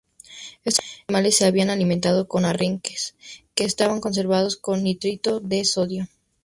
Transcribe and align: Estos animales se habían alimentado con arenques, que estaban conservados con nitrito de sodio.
Estos 0.65 0.83
animales 1.05 1.37
se 1.37 1.45
habían 1.45 1.69
alimentado 1.69 2.27
con 2.27 2.43
arenques, 2.43 3.13
que 3.53 3.65
estaban 3.65 4.01
conservados 4.01 4.57
con 4.57 4.81
nitrito 4.83 5.39
de 5.41 5.63
sodio. 5.63 6.07